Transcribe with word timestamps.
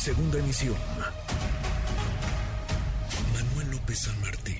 Segunda 0.00 0.38
emisión. 0.38 0.76
Manuel 3.34 3.70
López 3.70 3.98
San 3.98 4.18
Martín, 4.22 4.56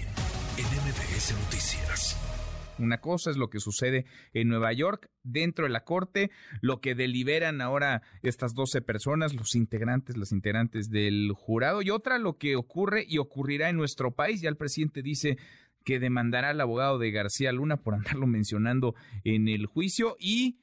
en 0.58 0.66
MBS 0.66 1.32
Noticias. 1.32 2.74
Una 2.78 3.00
cosa 3.00 3.30
es 3.30 3.38
lo 3.38 3.48
que 3.48 3.58
sucede 3.58 4.04
en 4.34 4.48
Nueva 4.48 4.70
York, 4.74 5.08
dentro 5.22 5.64
de 5.64 5.70
la 5.70 5.84
corte, 5.84 6.30
lo 6.60 6.82
que 6.82 6.94
deliberan 6.94 7.62
ahora 7.62 8.02
estas 8.22 8.52
12 8.52 8.82
personas, 8.82 9.32
los 9.32 9.54
integrantes, 9.54 10.18
las 10.18 10.32
integrantes 10.32 10.90
del 10.90 11.32
jurado, 11.34 11.80
y 11.80 11.88
otra 11.88 12.18
lo 12.18 12.36
que 12.36 12.56
ocurre 12.56 13.06
y 13.08 13.16
ocurrirá 13.16 13.70
en 13.70 13.78
nuestro 13.78 14.14
país. 14.14 14.42
Ya 14.42 14.50
el 14.50 14.58
presidente 14.58 15.00
dice 15.00 15.38
que 15.86 15.98
demandará 15.98 16.50
al 16.50 16.60
abogado 16.60 16.98
de 16.98 17.12
García 17.12 17.50
Luna 17.50 17.78
por 17.78 17.94
andarlo 17.94 18.26
mencionando 18.26 18.94
en 19.24 19.48
el 19.48 19.64
juicio 19.64 20.18
y 20.20 20.58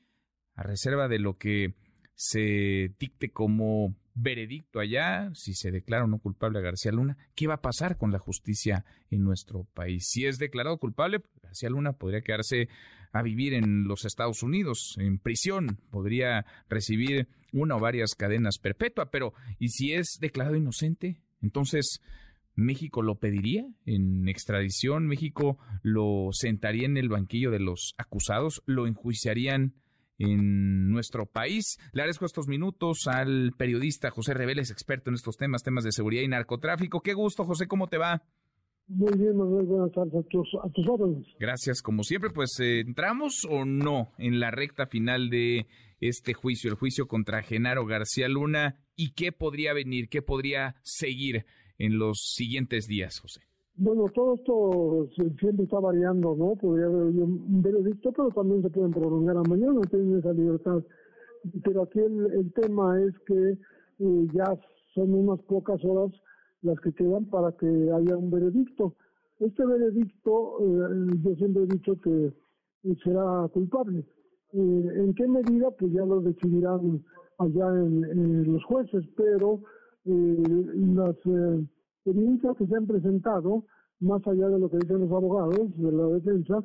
a 0.54 0.62
reserva 0.62 1.08
de 1.08 1.18
lo 1.18 1.40
que 1.40 1.74
se 2.14 2.94
dicte 3.00 3.32
como 3.32 3.96
veredicto 4.20 4.80
allá, 4.80 5.30
si 5.36 5.54
se 5.54 5.72
declara 5.72 6.06
o 6.06 6.08
no 6.08 6.20
culpable 6.20 6.60
a 6.60 6.64
García 6.64 6.92
Luna, 6.92 7.18
¿qué 7.36 7.48
va 7.48 7.56
a 7.56 7.62
pasar 7.62 7.98
con 7.98 8.12
la 8.12 8.20
justicia 8.20 8.84
en 9.12 9.24
nuestro 9.24 9.66
país? 9.74 10.08
Si 10.10 10.26
es 10.26 10.40
declarado 10.40 10.78
culpable, 10.80 11.22
García 11.44 11.70
Luna 11.70 11.94
podría 11.94 12.22
quedarse 12.22 12.68
a 13.14 13.22
vivir 13.22 13.54
en 13.54 13.88
los 13.88 14.06
Estados 14.06 14.42
Unidos, 14.42 14.96
en 14.98 15.20
prisión, 15.20 15.80
podría 15.92 16.46
recibir 16.68 17.28
una 17.54 17.76
o 17.76 17.80
varias 17.80 18.16
cadenas 18.16 18.58
perpetuas, 18.58 19.10
pero 19.12 19.34
¿y 19.60 19.70
si 19.70 19.94
es 19.94 20.18
declarado 20.20 20.56
inocente? 20.56 21.22
Entonces, 21.42 22.02
México 22.56 23.04
lo 23.04 23.20
pediría 23.20 23.68
en 23.86 24.28
extradición, 24.28 25.06
México 25.06 25.60
lo 25.84 26.30
sentaría 26.32 26.88
en 26.88 26.98
el 26.98 27.08
banquillo 27.08 27.52
de 27.52 27.60
los 27.60 27.94
acusados, 27.98 28.64
lo 28.66 28.88
enjuiciarían 28.88 29.76
en 30.18 30.90
nuestro 30.90 31.26
país. 31.26 31.78
Le 31.94 32.02
agradezco 32.02 32.26
estos 32.26 32.48
minutos 32.48 33.08
al 33.08 33.54
periodista 33.58 34.10
José 34.10 34.34
Reveles, 34.34 34.72
experto 34.72 35.10
en 35.10 35.16
estos 35.16 35.38
temas, 35.38 35.64
temas 35.64 35.84
de 35.84 35.92
seguridad 35.92 36.24
y 36.24 36.28
narcotráfico. 36.28 37.02
Qué 37.02 37.14
gusto, 37.14 37.46
José, 37.46 37.68
¿cómo 37.68 37.88
te 37.88 37.98
va? 37.98 38.24
Muy 38.88 39.18
bien, 39.18 39.36
Manuel, 39.36 39.66
buenas 39.66 39.92
tardes 39.92 40.16
a 40.16 40.24
tus, 40.30 40.48
a 40.64 40.70
tus 40.70 40.88
órdenes. 40.88 41.28
Gracias, 41.40 41.82
como 41.82 42.04
siempre, 42.04 42.30
pues 42.30 42.58
eh, 42.62 42.80
entramos 42.80 43.46
o 43.50 43.66
no 43.66 44.14
en 44.18 44.40
la 44.40 44.50
recta 44.50 44.88
final 44.88 45.30
de 45.30 45.68
este 46.00 46.34
juicio, 46.34 46.70
el 46.70 46.78
juicio 46.78 47.08
contra 47.08 47.44
Genaro 47.44 47.86
García 47.86 48.30
Luna, 48.30 48.80
y 48.96 49.12
qué 49.12 49.34
podría 49.34 49.74
venir, 49.74 50.08
qué 50.08 50.22
podría 50.22 50.76
seguir 50.84 51.46
en 51.78 52.00
los 52.00 52.34
siguientes 52.34 52.88
días, 52.88 53.20
José? 53.20 53.47
Bueno, 53.80 54.06
todo 54.14 54.34
esto 54.34 55.08
siempre 55.40 55.66
está 55.66 55.80
variando, 55.80 56.36
¿no? 56.36 56.56
Podría 56.56 56.88
haber 56.88 57.14
un 57.22 57.62
veredicto, 57.62 58.12
pero 58.12 58.30
también 58.30 58.64
se 58.64 58.72
pueden 58.72 58.92
prolongar 58.92 59.38
a 59.38 59.44
mañana, 59.44 59.80
tienen 59.92 60.18
esa 60.18 60.34
libertad. 60.34 60.84
Pero 61.64 61.84
aquí 61.84 62.00
el, 62.00 62.52
tema 62.54 63.00
es 63.00 63.14
que 63.28 63.52
eh, 64.00 64.28
ya 64.34 64.58
son 64.96 65.14
unas 65.14 65.40
pocas 65.44 65.80
horas 65.86 66.12
las 66.64 66.80
que 66.80 66.92
quedan 66.92 67.26
para 67.26 67.52
que 67.52 67.68
haya 67.68 68.18
un 68.18 68.32
veredicto. 68.32 68.96
Este 69.40 69.64
veredicto, 69.64 70.58
eh, 70.60 71.12
yo 71.24 71.36
siempre 71.36 71.64
he 71.64 71.68
dicho 71.68 72.02
que 72.02 72.34
será 73.04 73.48
culpable. 73.54 74.00
Eh, 74.54 74.90
¿En 74.96 75.14
qué 75.14 75.28
medida? 75.28 75.70
Pues 75.78 75.92
ya 75.94 76.04
lo 76.04 76.22
decidirán 76.22 77.04
allá 77.38 77.68
en 77.68 78.52
los 78.52 78.64
jueces, 78.64 79.06
pero 79.16 79.62
eh, 80.06 80.44
las 80.96 81.16
eh, 82.12 82.56
que 82.58 82.68
se 82.68 82.76
han 82.76 82.88
presentado, 82.88 83.66
más 84.00 84.26
allá 84.28 84.48
de 84.50 84.60
lo 84.60 84.70
que 84.70 84.78
dicen 84.78 85.02
los 85.02 85.12
abogados 85.12 85.76
de 85.78 85.92
la 85.92 86.08
defensa, 86.08 86.64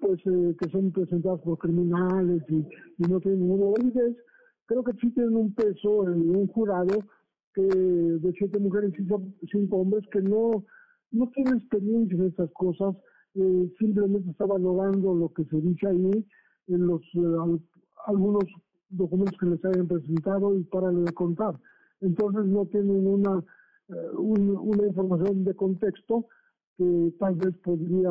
pues 0.00 0.20
eh, 0.26 0.56
que 0.58 0.70
son 0.70 0.90
presentadas 0.92 1.40
por 1.40 1.58
criminales 1.58 2.42
y, 2.48 2.64
no 3.08 3.20
tienen 3.20 3.40
ninguna 3.40 3.70
validez, 3.76 4.16
creo 4.66 4.82
que 4.84 4.92
sí 5.00 5.10
tienen 5.10 5.36
un 5.36 5.54
peso 5.54 6.08
en 6.08 6.36
un 6.36 6.46
jurado 6.48 6.98
que 7.54 7.62
de 7.62 8.32
siete 8.38 8.58
mujeres 8.58 8.92
y 8.98 9.46
cinco 9.48 9.76
hombres 9.76 10.04
que 10.12 10.20
no, 10.22 10.64
no 11.10 11.26
tienen 11.30 11.58
experiencia 11.58 12.16
en 12.16 12.26
estas 12.26 12.50
cosas, 12.52 12.94
eh, 13.34 13.72
simplemente 13.78 14.30
está 14.30 14.46
valorando 14.46 15.14
lo 15.14 15.32
que 15.32 15.44
se 15.44 15.60
dice 15.60 15.88
ahí 15.88 16.26
en 16.68 16.86
los 16.86 17.02
algunos 18.06 18.44
documentos 18.90 19.36
que 19.38 19.46
les 19.46 19.64
hayan 19.64 19.86
presentado 19.86 20.56
y 20.56 20.64
para 20.64 20.90
de 20.90 21.12
contar. 21.12 21.54
Entonces 22.00 22.46
no 22.46 22.66
tienen 22.66 23.06
una, 23.06 23.42
eh, 23.90 24.16
una 24.16 24.86
información 24.86 25.44
de 25.44 25.54
contexto 25.54 26.26
que 26.76 27.12
tal 27.18 27.34
vez 27.34 27.54
podría 27.58 28.10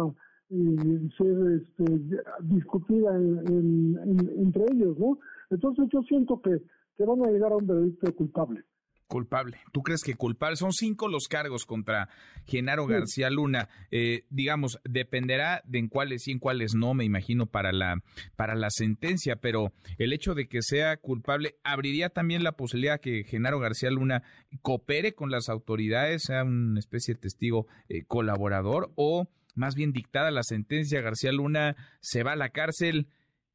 eh, 0.52 1.10
ser 1.18 1.62
este, 1.62 2.20
discutida 2.42 3.16
entre 3.16 4.66
ellos, 4.72 4.98
¿no? 4.98 5.20
Entonces 5.50 5.88
yo 5.92 6.02
siento 6.04 6.42
que, 6.42 6.62
que 6.98 7.06
van 7.06 7.24
a 7.26 7.32
llegar 7.32 7.52
a 7.52 7.58
un 7.58 7.68
veredicto 7.68 8.14
culpable 8.16 8.64
culpable. 9.10 9.58
¿Tú 9.74 9.82
crees 9.82 10.04
que 10.04 10.16
culpable? 10.16 10.56
Son 10.56 10.72
cinco 10.72 11.10
los 11.10 11.28
cargos 11.28 11.66
contra 11.66 12.08
Genaro 12.46 12.86
García 12.86 13.30
Luna. 13.30 13.68
Eh, 13.92 14.24
digamos, 14.30 14.80
dependerá 14.86 15.62
de 15.66 15.80
en 15.80 15.90
cuáles 15.90 16.24
sí, 16.24 16.32
en 16.32 16.40
cuáles 16.40 16.76
no, 16.76 16.94
me 16.94 17.04
imagino, 17.04 17.48
para 17.48 17.74
la, 17.74 18.02
para 18.38 18.56
la 18.56 18.70
sentencia, 18.70 19.36
pero 19.36 19.74
el 19.98 20.14
hecho 20.14 20.36
de 20.36 20.48
que 20.48 20.62
sea 20.62 20.96
culpable 20.98 21.56
abriría 21.64 22.10
también 22.10 22.44
la 22.44 22.54
posibilidad 22.54 23.02
que 23.02 23.24
Genaro 23.26 23.60
García 23.60 23.90
Luna 23.90 24.24
coopere 24.62 25.14
con 25.14 25.32
las 25.32 25.50
autoridades, 25.50 26.24
sea 26.24 26.44
una 26.44 26.80
especie 26.80 27.16
de 27.16 27.20
testigo 27.20 27.68
eh, 27.90 28.04
colaborador 28.06 28.92
o 28.96 29.28
más 29.56 29.76
bien 29.76 29.92
dictada 29.92 30.32
la 30.32 30.44
sentencia, 30.44 31.02
García 31.02 31.32
Luna 31.32 31.76
se 32.00 32.24
va 32.24 32.34
a 32.34 32.38
la 32.38 32.50
cárcel 32.50 33.08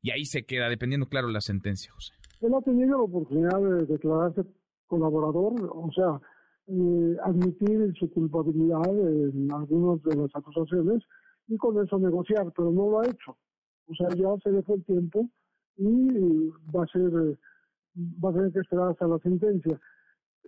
y 0.02 0.10
ahí 0.10 0.24
se 0.24 0.44
queda, 0.44 0.68
dependiendo, 0.68 1.06
claro, 1.06 1.28
la 1.28 1.40
sentencia, 1.40 1.92
José. 1.92 2.12
Él 2.42 2.52
ha 2.52 2.60
tenido 2.60 2.98
la 2.98 3.04
oportunidad 3.04 3.58
de 3.58 3.86
declararse 3.86 4.42
colaborador, 4.86 5.54
o 5.72 5.90
sea, 5.92 6.20
eh, 6.66 7.16
admitir 7.24 7.92
su 7.98 8.10
culpabilidad 8.10 8.88
en 8.88 9.52
algunas 9.52 10.02
de 10.02 10.16
las 10.16 10.34
acusaciones 10.34 11.02
y 11.48 11.56
con 11.56 11.78
eso 11.84 11.98
negociar, 11.98 12.52
pero 12.56 12.70
no 12.70 12.90
lo 12.90 13.00
ha 13.00 13.06
hecho. 13.06 13.36
O 13.86 13.94
sea, 13.94 14.08
ya 14.10 14.28
se 14.42 14.50
dejó 14.50 14.74
el 14.74 14.84
tiempo 14.84 15.28
y 15.76 16.48
va 16.74 16.84
a 16.84 16.86
ser 16.86 17.38
va 17.96 18.30
a 18.30 18.32
tener 18.32 18.52
que 18.52 18.60
esperar 18.60 18.90
hasta 18.90 19.06
la 19.06 19.18
sentencia. 19.18 19.80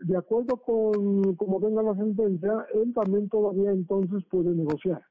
De 0.02 0.16
acuerdo 0.16 0.56
con 0.56 1.34
como 1.36 1.60
venga 1.60 1.82
la 1.82 1.94
sentencia, 1.94 2.66
él 2.74 2.92
también 2.94 3.28
todavía 3.28 3.70
entonces 3.70 4.24
puede 4.30 4.54
negociar. 4.54 5.02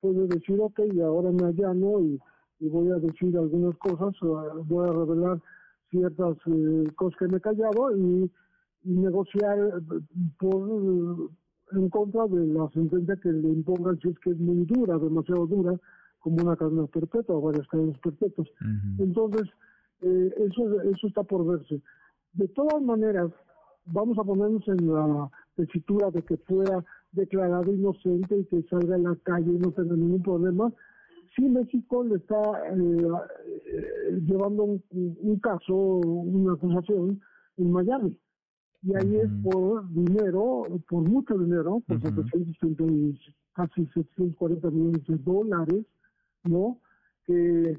Puede 0.00 0.26
decir, 0.26 0.58
ok, 0.60 0.80
ahora 1.04 1.30
me 1.30 1.46
allano 1.46 2.00
y, 2.00 2.20
y 2.60 2.68
voy 2.68 2.90
a 2.90 2.96
decir 2.96 3.36
algunas 3.36 3.76
cosas, 3.78 4.14
voy 4.66 4.88
a 4.88 4.92
revelar 4.92 5.40
ciertas 5.90 6.36
eh, 6.46 6.84
cosas 6.96 7.18
que 7.18 7.28
me 7.28 7.36
he 7.36 7.40
callado 7.40 7.96
y 7.96 8.30
negociar 8.84 9.58
eh, 9.58 10.00
por 10.38 11.30
en 11.74 11.88
contra 11.88 12.26
de 12.26 12.46
la 12.46 12.68
sentencia 12.70 13.16
que 13.16 13.32
le 13.32 13.48
impongan 13.48 13.98
si 14.00 14.08
es 14.08 14.18
que 14.18 14.30
es 14.30 14.38
muy 14.38 14.64
dura, 14.66 14.98
demasiado 14.98 15.46
dura, 15.46 15.78
como 16.20 16.36
una 16.42 16.56
cadena 16.56 16.86
perpetua 16.86 17.36
o 17.36 17.40
varias 17.40 17.66
cadenas 17.68 17.98
perpetuas. 17.98 18.48
Entonces, 18.98 19.48
eh, 20.02 20.34
eso, 20.38 20.80
eso 20.82 21.06
está 21.06 21.22
por 21.22 21.46
verse. 21.46 21.80
De 22.34 22.48
todas 22.48 22.80
maneras, 22.82 23.30
vamos 23.86 24.18
a 24.18 24.24
ponernos 24.24 24.66
en 24.68 24.86
la 24.86 25.30
tesitura 25.56 26.10
de 26.10 26.22
que 26.22 26.36
fuera 26.38 26.84
declarado 27.12 27.72
inocente 27.72 28.38
y 28.38 28.44
que 28.44 28.62
salga 28.68 28.94
a 28.94 28.98
la 28.98 29.16
calle 29.22 29.50
y 29.50 29.58
no 29.58 29.72
tenga 29.72 29.94
ningún 29.94 30.22
problema. 30.22 30.72
Si 31.34 31.48
México 31.48 32.04
le 32.04 32.16
está 32.16 32.42
eh, 32.70 34.20
llevando 34.26 34.64
un, 34.64 34.82
un, 34.90 35.38
caso, 35.40 35.74
una 35.74 36.52
acusación 36.52 37.20
en 37.56 37.72
Miami 37.72 38.16
y 38.82 38.94
ahí 38.96 39.16
es 39.16 39.30
por 39.42 39.88
dinero, 39.90 40.64
por 40.88 41.08
mucho 41.08 41.38
dinero, 41.38 41.82
por 41.86 42.00
casi 43.54 43.86
740 43.86 44.70
millones 44.70 45.06
de 45.06 45.16
dólares, 45.18 45.86
¿no? 46.44 46.78
Que, 47.24 47.78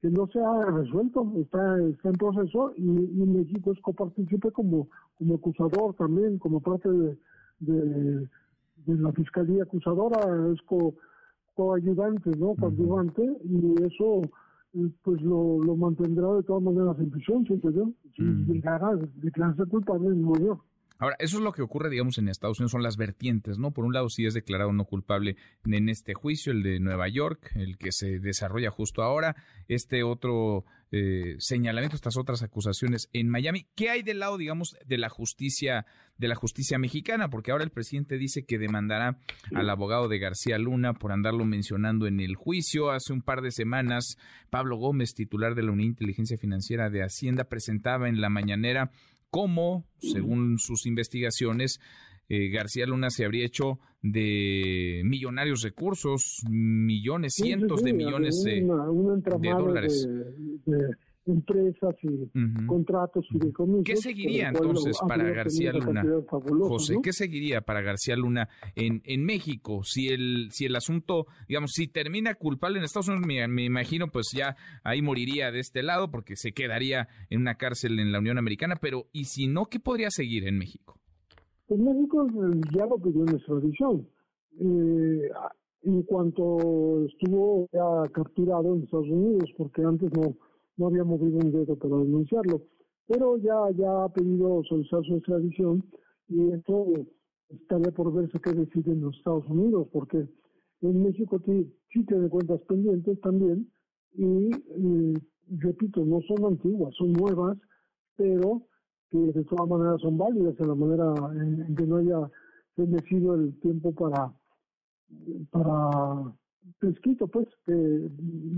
que 0.00 0.10
no 0.10 0.28
se 0.28 0.38
ha 0.38 0.70
resuelto, 0.70 1.32
está, 1.36 1.82
está 1.88 2.10
en 2.10 2.14
proceso 2.14 2.72
y, 2.76 2.82
México 2.82 3.72
es 3.72 3.80
copartícipe 3.80 4.52
como, 4.52 4.88
como 5.18 5.34
acusador 5.34 5.94
también, 5.94 6.38
como 6.38 6.60
parte 6.60 6.88
de, 6.88 7.18
de, 7.60 8.28
la 8.86 9.12
fiscalía 9.12 9.64
acusadora, 9.64 10.52
es 10.52 10.62
co, 10.62 10.94
coayudante, 11.54 12.30
¿no? 12.38 12.54
Coayudante, 12.54 13.22
y 13.44 13.82
eso 13.82 14.22
pues 15.02 15.22
lo, 15.22 15.62
lo 15.62 15.76
mantendrá 15.76 16.32
de 16.34 16.42
todas 16.42 16.62
maneras 16.62 16.98
en 16.98 17.10
prisión, 17.10 17.44
siento 17.46 17.70
yo, 17.70 17.90
si 18.14 18.22
mm. 18.22 18.52
llegara 18.52 18.88
a 18.88 18.96
declararse 19.16 19.64
culpable 19.66 20.10
Nueva 20.10 20.40
York. 20.40 20.62
Ahora, 20.98 21.16
eso 21.18 21.38
es 21.38 21.42
lo 21.42 21.52
que 21.52 21.62
ocurre, 21.62 21.90
digamos, 21.90 22.18
en 22.18 22.28
Estados 22.28 22.58
Unidos, 22.58 22.72
son 22.72 22.82
las 22.82 22.96
vertientes, 22.96 23.58
¿no? 23.58 23.72
Por 23.72 23.84
un 23.84 23.92
lado, 23.92 24.08
si 24.08 24.26
es 24.26 24.34
declarado 24.34 24.72
no 24.72 24.84
culpable 24.84 25.36
en 25.64 25.88
este 25.88 26.14
juicio, 26.14 26.52
el 26.52 26.62
de 26.62 26.80
Nueva 26.80 27.08
York, 27.08 27.52
el 27.54 27.76
que 27.76 27.92
se 27.92 28.18
desarrolla 28.18 28.70
justo 28.70 29.02
ahora, 29.02 29.36
este 29.68 30.02
otro 30.02 30.64
eh, 30.92 31.34
señalamiento, 31.38 31.96
estas 31.96 32.16
otras 32.16 32.42
acusaciones 32.42 33.08
en 33.12 33.28
Miami. 33.28 33.66
¿Qué 33.74 33.90
hay 33.90 34.02
del 34.02 34.20
lado, 34.20 34.38
digamos, 34.38 34.76
de 34.86 34.98
la 34.98 35.08
justicia, 35.08 35.84
de 36.16 36.28
la 36.28 36.36
justicia 36.36 36.78
mexicana? 36.78 37.28
Porque 37.28 37.50
ahora 37.50 37.64
el 37.64 37.70
presidente 37.70 38.18
dice 38.18 38.44
que 38.46 38.58
demandará 38.58 39.18
al 39.52 39.68
abogado 39.68 40.08
de 40.08 40.20
García 40.20 40.58
Luna 40.58 40.94
por 40.94 41.10
andarlo 41.12 41.44
mencionando 41.44 42.06
en 42.06 42.20
el 42.20 42.36
juicio. 42.36 42.90
Hace 42.90 43.12
un 43.12 43.22
par 43.22 43.42
de 43.42 43.50
semanas, 43.50 44.16
Pablo 44.48 44.76
Gómez, 44.76 45.14
titular 45.14 45.56
de 45.56 45.64
la 45.64 45.72
Unidad 45.72 45.86
de 45.86 45.90
Inteligencia 45.90 46.38
Financiera 46.38 46.88
de 46.88 47.02
Hacienda, 47.02 47.44
presentaba 47.44 48.08
en 48.08 48.20
la 48.20 48.30
mañanera 48.30 48.92
cómo, 49.30 49.84
según 49.98 50.58
sus 50.58 50.86
investigaciones, 50.86 51.80
eh, 52.28 52.50
García 52.50 52.86
Luna 52.86 53.10
se 53.10 53.24
habría 53.24 53.46
hecho 53.46 53.78
de 54.02 55.02
millonarios 55.04 55.62
recursos, 55.62 56.42
millones, 56.48 57.34
cientos 57.34 57.82
de 57.82 57.92
millones 57.92 58.42
de, 58.44 58.62
dólares 59.50 60.08
empresas 61.26 61.94
y 62.02 62.66
contratos 62.66 63.26
y 63.30 63.38
de 63.38 63.52
¿Qué 63.84 63.96
seguiría 63.96 64.48
entonces 64.48 64.98
para 65.06 65.24
García 65.30 65.72
Luna? 65.72 66.04
José, 66.28 66.96
¿qué 67.02 67.12
seguiría 67.12 67.62
para 67.62 67.82
García 67.82 68.16
Luna 68.16 68.48
en, 68.74 69.02
en 69.04 69.24
México? 69.24 69.82
Si 69.82 70.08
el, 70.08 70.48
si 70.50 70.66
el 70.66 70.76
asunto, 70.76 71.26
digamos, 71.48 71.72
si 71.72 71.88
termina 71.88 72.34
culpable 72.34 72.78
en 72.78 72.84
Estados 72.84 73.08
Unidos, 73.08 73.26
me, 73.48 73.64
imagino, 73.64 74.08
pues 74.08 74.28
ya 74.34 74.56
ahí 74.84 75.02
moriría 75.02 75.50
de 75.50 75.60
este 75.60 75.82
lado 75.82 76.10
porque 76.10 76.36
se 76.36 76.52
quedaría 76.52 77.08
en 77.28 77.40
una 77.40 77.56
cárcel 77.56 77.98
en 77.98 78.12
la 78.12 78.20
Unión 78.20 78.38
Americana, 78.38 78.76
pero 78.80 79.06
¿y 79.12 79.24
si 79.24 79.48
no, 79.48 79.66
qué 79.66 79.80
podría 79.80 80.10
seguir 80.10 80.46
en 80.46 80.58
México? 80.58 80.98
En 81.68 81.84
México 81.84 82.24
eh, 82.26 82.60
ya 82.72 82.86
lo 82.86 82.96
pidió 82.98 83.24
nuestra 83.24 83.56
visión. 83.56 84.08
Eh, 84.60 85.28
en 85.82 86.02
cuanto 86.02 87.04
estuvo 87.06 87.68
ya 87.72 88.10
capturado 88.12 88.74
en 88.74 88.82
Estados 88.82 89.08
Unidos, 89.08 89.50
porque 89.56 89.82
antes 89.82 90.10
no 90.12 90.36
no 90.76 90.86
había 90.86 91.04
movido 91.04 91.38
un 91.38 91.52
dedo 91.52 91.76
para 91.76 91.96
denunciarlo, 91.96 92.62
pero 93.06 93.36
ya, 93.38 93.70
ya 93.76 94.04
ha 94.04 94.08
pedido 94.08 94.62
solicitar 94.64 95.04
su 95.04 95.16
extradición 95.16 95.84
y 96.28 96.52
esto 96.52 96.86
estaría 97.48 97.92
por 97.92 98.12
verse 98.12 98.40
qué 98.40 98.52
deciden 98.52 99.00
los 99.00 99.16
Estados 99.16 99.46
Unidos, 99.48 99.88
porque 99.92 100.28
en 100.82 101.02
México 101.02 101.40
sí 101.44 102.04
tiene 102.06 102.28
cuentas 102.28 102.60
pendientes 102.62 103.20
también 103.20 103.70
y, 104.14 104.50
repito, 105.58 106.04
no 106.04 106.20
son 106.22 106.52
antiguas, 106.52 106.94
son 106.96 107.12
nuevas, 107.12 107.58
pero 108.16 108.62
que 109.10 109.18
de 109.18 109.44
todas 109.44 109.68
maneras 109.68 110.00
son 110.00 110.18
válidas 110.18 110.54
en 110.58 110.68
la 110.68 110.74
manera 110.74 111.14
en, 111.34 111.74
que 111.76 111.86
no 111.86 111.96
haya 111.96 112.30
bendecido 112.76 113.34
el 113.34 113.58
tiempo 113.60 113.92
para 113.92 114.32
para 115.52 116.34
prescrito 116.80 117.28
pues 117.28 117.46
que 117.64 118.10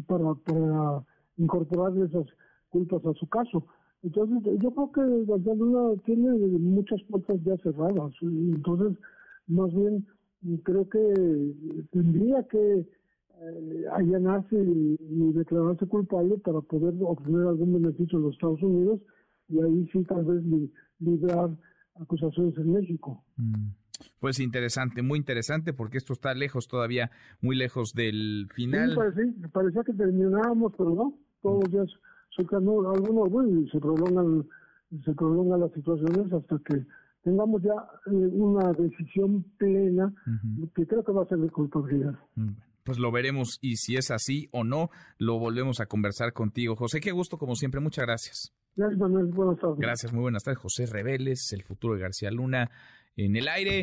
para, 0.06 0.34
para 0.34 1.04
incorporarle 1.38 2.06
esas 2.06 2.26
culpas 2.68 3.04
a 3.06 3.14
su 3.14 3.26
caso. 3.28 3.64
Entonces, 4.02 4.58
yo 4.60 4.70
creo 4.70 4.92
que 4.92 5.24
García 5.26 5.54
tiene 6.04 6.30
muchas 6.58 7.02
puertas 7.04 7.36
ya 7.44 7.56
cerradas. 7.62 8.12
Entonces, 8.22 8.96
más 9.48 9.72
bien, 9.74 10.06
creo 10.62 10.88
que 10.88 11.84
tendría 11.90 12.42
que 12.44 12.86
eh, 13.40 13.84
allanarse 13.92 14.56
y, 14.56 14.96
declararse 15.32 15.86
culpable 15.86 16.38
para 16.38 16.60
poder 16.60 16.94
obtener 17.00 17.46
algún 17.46 17.80
beneficio 17.80 18.18
en 18.18 18.24
los 18.24 18.34
Estados 18.34 18.62
Unidos 18.62 19.00
y 19.48 19.60
ahí 19.60 19.88
sí 19.92 20.02
tal 20.04 20.24
vez 20.24 20.42
librar 20.98 21.50
acusaciones 21.94 22.56
en 22.58 22.72
México. 22.72 23.22
Mm. 23.36 23.68
Pues 24.20 24.38
interesante, 24.38 25.02
muy 25.02 25.18
interesante, 25.18 25.72
porque 25.72 25.98
esto 25.98 26.12
está 26.12 26.34
lejos 26.34 26.68
todavía, 26.68 27.10
muy 27.40 27.56
lejos 27.56 27.94
del 27.94 28.48
final. 28.54 28.96
Sí, 29.16 29.48
parecía 29.52 29.82
que 29.82 29.92
terminábamos, 29.92 30.72
pero 30.76 30.94
no 30.94 31.14
todos 31.42 31.64
los 31.64 31.72
días 31.72 31.88
algunos 32.38 33.30
bueno, 33.30 33.60
y 33.60 33.68
se 33.68 33.80
prolongan 33.80 34.46
se 35.04 35.12
prolongan 35.12 35.60
las 35.60 35.72
situaciones 35.72 36.32
hasta 36.32 36.58
que 36.64 36.86
tengamos 37.22 37.62
ya 37.62 37.74
eh, 38.06 38.28
una 38.32 38.72
decisión 38.72 39.44
plena 39.58 40.12
que 40.74 40.86
creo 40.86 41.04
que 41.04 41.12
va 41.12 41.22
a 41.22 41.26
ser 41.26 41.38
de 41.38 41.50
culpabilidad. 41.50 42.14
Mm, 42.36 42.52
pues 42.84 42.98
lo 42.98 43.12
veremos 43.12 43.58
y 43.60 43.76
si 43.76 43.96
es 43.96 44.10
así 44.10 44.48
o 44.50 44.64
no, 44.64 44.88
lo 45.18 45.38
volvemos 45.38 45.80
a 45.80 45.86
conversar 45.86 46.32
contigo. 46.32 46.74
José, 46.76 47.00
qué 47.00 47.12
gusto 47.12 47.36
como 47.36 47.54
siempre, 47.54 47.80
muchas 47.80 48.06
gracias. 48.06 48.54
Gracias, 48.76 48.98
Manuel. 48.98 49.26
Buenas 49.26 49.58
tardes. 49.58 49.78
Gracias, 49.78 50.12
muy 50.12 50.22
buenas 50.22 50.44
tardes. 50.44 50.60
José 50.60 50.86
Reveles, 50.86 51.52
el 51.52 51.64
futuro 51.64 51.94
de 51.94 52.00
García 52.00 52.30
Luna 52.30 52.70
en 53.16 53.36
el 53.36 53.48
aire. 53.48 53.82